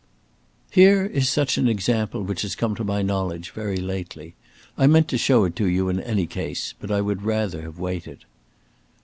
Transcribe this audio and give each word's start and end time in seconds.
"Here 0.71 1.05
is 1.05 1.29
such 1.29 1.59
an 1.59 1.67
example 1.67 2.23
which 2.23 2.41
has 2.41 2.55
come 2.55 2.73
to 2.73 2.83
my 2.83 3.03
knowledge 3.03 3.51
very 3.51 3.77
lately. 3.77 4.33
I 4.75 4.87
meant 4.87 5.07
to 5.09 5.17
show 5.19 5.43
it 5.43 5.55
to 5.57 5.67
you 5.67 5.89
in 5.89 5.99
any 6.01 6.25
case, 6.25 6.73
but 6.79 6.89
I 6.89 7.01
would 7.01 7.21
rather 7.21 7.61
have 7.61 7.77
waited." 7.77 8.25